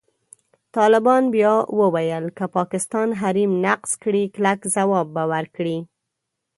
طالبان 0.75 1.23
بیا 1.33 1.53
وویل، 1.79 2.25
که 2.37 2.45
پاکستان 2.55 3.09
حریم 3.21 3.51
نقض 3.65 3.91
کړي، 4.03 4.23
کلک 4.35 4.59
ځواب 4.75 5.07
به 5.15 5.23
ورکړي. 5.31 5.77